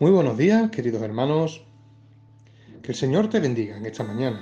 [0.00, 1.62] Muy buenos días, queridos hermanos.
[2.82, 4.40] Que el Señor te bendiga en esta mañana.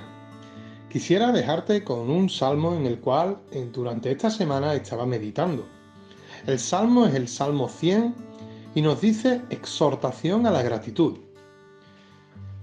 [0.89, 3.39] Quisiera dejarte con un salmo en el cual
[3.73, 5.67] durante esta semana estaba meditando.
[6.47, 8.15] El salmo es el Salmo 100
[8.73, 11.17] y nos dice exhortación a la gratitud.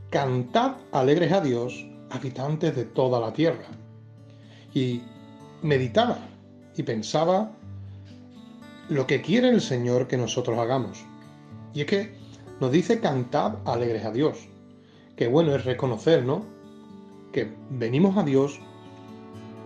[0.09, 3.67] Cantad alegres a Dios, habitantes de toda la tierra.
[4.73, 5.03] Y
[5.61, 6.17] meditaba
[6.75, 7.53] y pensaba
[8.89, 11.05] lo que quiere el Señor que nosotros hagamos.
[11.75, 12.26] Y es que
[12.61, 14.49] nos dice cantad alegres a Dios.
[15.17, 16.45] Que bueno es reconocer, ¿no?
[17.33, 18.61] Que venimos a Dios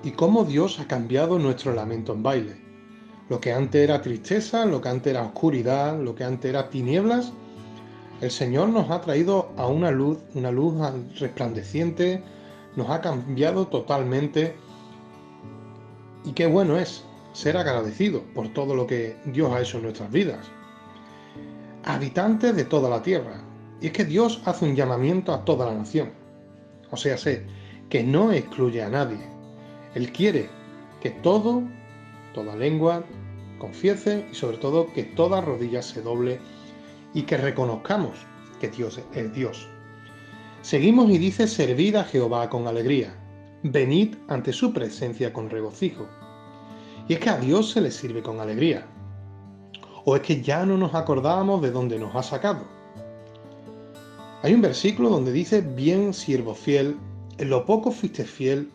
[0.02, 2.56] y cómo Dios ha cambiado nuestro lamento en baile.
[3.28, 7.32] Lo que antes era tristeza, lo que antes era oscuridad, lo que antes era tinieblas,
[8.20, 10.74] el Señor nos ha traído a una luz, una luz
[11.18, 12.22] resplandeciente,
[12.76, 14.56] nos ha cambiado totalmente.
[16.24, 20.10] Y qué bueno es ser agradecido por todo lo que Dios ha hecho en nuestras
[20.10, 20.50] vidas
[21.84, 23.44] habitantes de toda la tierra.
[23.80, 26.10] Y es que Dios hace un llamamiento a toda la nación.
[26.90, 27.46] O sea, sé
[27.88, 29.18] que no excluye a nadie.
[29.94, 30.48] Él quiere
[31.00, 31.62] que todo,
[32.34, 33.04] toda lengua,
[33.58, 36.40] confiese y sobre todo que toda rodilla se doble
[37.14, 38.16] y que reconozcamos
[38.60, 39.68] que Dios es Dios.
[40.62, 43.14] Seguimos y dice, servid a Jehová con alegría,
[43.62, 46.06] venid ante su presencia con regocijo.
[47.08, 48.86] Y es que a Dios se le sirve con alegría.
[50.04, 52.64] ¿O es que ya no nos acordamos de dónde nos ha sacado?
[54.42, 56.96] Hay un versículo donde dice, bien siervo fiel,
[57.36, 58.70] en lo poco fuiste fiel,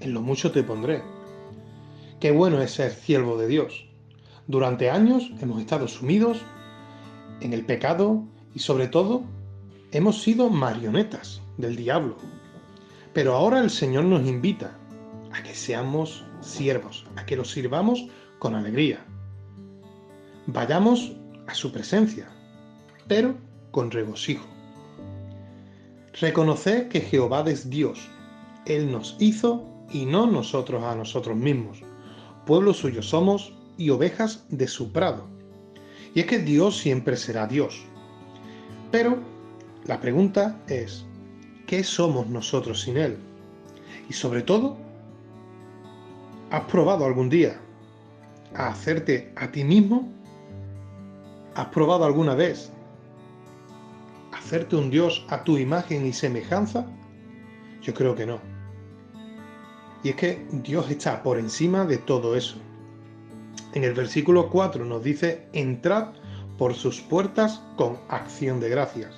[0.00, 1.02] en lo mucho te pondré.
[2.20, 3.86] Qué bueno es ser siervo de Dios.
[4.48, 6.38] Durante años hemos estado sumidos
[7.40, 9.22] en el pecado y sobre todo
[9.92, 12.16] hemos sido marionetas del diablo.
[13.12, 14.76] Pero ahora el Señor nos invita
[15.32, 18.06] a que seamos siervos, a que lo sirvamos
[18.38, 19.04] con alegría.
[20.50, 21.12] Vayamos
[21.46, 22.26] a su presencia,
[23.06, 23.34] pero
[23.70, 24.46] con regocijo.
[26.18, 28.08] Reconoced que Jehová es Dios.
[28.64, 31.82] Él nos hizo y no nosotros a nosotros mismos.
[32.46, 35.26] Pueblo suyo somos y ovejas de su prado.
[36.14, 37.84] Y es que Dios siempre será Dios.
[38.90, 39.18] Pero
[39.84, 41.04] la pregunta es,
[41.66, 43.18] ¿qué somos nosotros sin Él?
[44.08, 44.78] Y sobre todo,
[46.50, 47.60] ¿has probado algún día
[48.54, 50.16] a hacerte a ti mismo
[51.58, 52.70] ¿Has probado alguna vez
[54.32, 56.86] hacerte un Dios a tu imagen y semejanza?
[57.82, 58.38] Yo creo que no.
[60.04, 62.58] Y es que Dios está por encima de todo eso.
[63.74, 66.12] En el versículo 4 nos dice, entrad
[66.58, 69.16] por sus puertas con acción de gracias.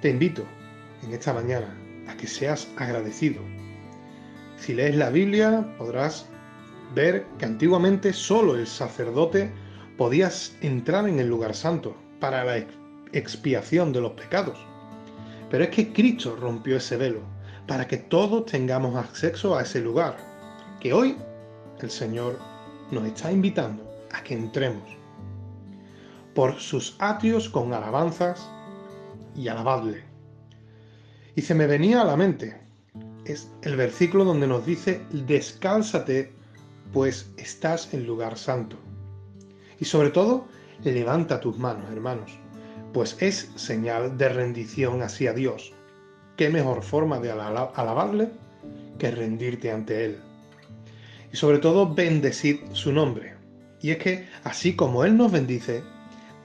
[0.00, 0.44] Te invito
[1.02, 3.42] en esta mañana a que seas agradecido.
[4.58, 6.28] Si lees la Biblia podrás
[6.94, 9.50] ver que antiguamente solo el sacerdote
[9.98, 12.64] podías entrar en el lugar santo para la
[13.12, 14.58] expiación de los pecados.
[15.50, 17.20] Pero es que Cristo rompió ese velo
[17.66, 20.16] para que todos tengamos acceso a ese lugar,
[20.80, 21.18] que hoy
[21.82, 22.38] el Señor
[22.90, 24.88] nos está invitando a que entremos
[26.34, 28.48] por sus atrios con alabanzas
[29.36, 30.02] y alabadle.
[31.36, 32.68] Y se me venía a la mente
[33.28, 36.32] es el versículo donde nos dice, descálzate,
[36.92, 38.78] pues estás en lugar santo.
[39.80, 40.46] Y sobre todo,
[40.82, 42.32] levanta tus manos, hermanos,
[42.92, 45.72] pues es señal de rendición hacia Dios.
[46.36, 48.30] ¿Qué mejor forma de alabarle
[48.98, 50.18] que rendirte ante Él?
[51.32, 53.34] Y sobre todo, bendecir su nombre.
[53.80, 55.82] Y es que, así como Él nos bendice,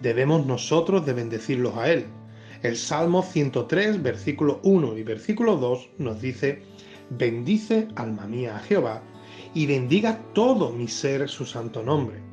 [0.02, 2.06] debemos nosotros de bendecirlos a Él.
[2.62, 6.62] El Salmo 103, versículo 1 y versículo 2 nos dice,
[7.10, 9.02] bendice alma mía a Jehová
[9.54, 12.33] y bendiga todo mi ser su santo nombre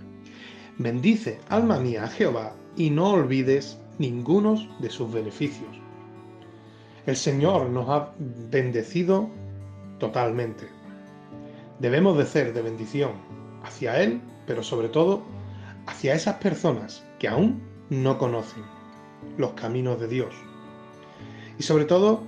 [0.81, 5.69] Bendice, alma mía, a Jehová, y no olvides ninguno de sus beneficios.
[7.05, 8.15] El Señor nos ha
[8.51, 9.29] bendecido
[9.99, 10.67] totalmente.
[11.81, 13.11] Debemos de ser de bendición
[13.63, 15.23] hacia Él, pero sobre todo
[15.87, 17.61] hacia esas personas que aún
[17.91, 18.63] no conocen
[19.37, 20.35] los caminos de Dios.
[21.59, 22.23] Y sobre todo,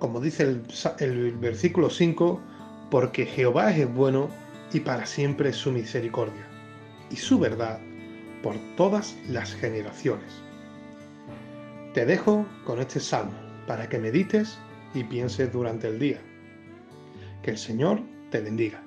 [0.00, 0.64] como dice el,
[0.98, 2.40] el versículo 5,
[2.90, 4.28] porque Jehová es bueno
[4.72, 6.55] y para siempre es su misericordia
[7.10, 7.80] y su verdad
[8.42, 10.42] por todas las generaciones.
[11.94, 13.34] Te dejo con este salmo
[13.66, 14.58] para que medites
[14.94, 16.20] y pienses durante el día.
[17.42, 18.00] Que el Señor
[18.30, 18.85] te bendiga.